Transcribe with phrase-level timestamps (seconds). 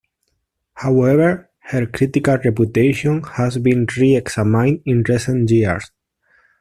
[0.73, 5.91] However, her critical reputation has been re-examined in recent years.